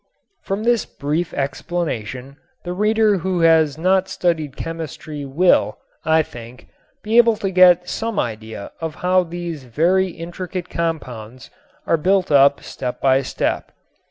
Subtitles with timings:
[0.41, 6.69] From this brief explanation the reader who has not studied chemistry will, I think,
[7.03, 11.51] be able to get some idea of how these very intricate compounds
[11.85, 13.73] are built up step by step.